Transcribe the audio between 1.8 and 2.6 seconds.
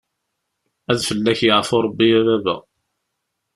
rebbi a baba.